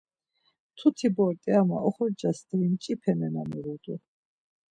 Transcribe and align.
Mtuti 0.71 1.07
bort̆i 1.15 1.51
ama 1.61 1.77
oxorca 1.87 2.31
steri 2.37 2.67
mç̌ipe 2.73 3.11
nena 3.19 3.43
miğut̆u. 3.49 3.95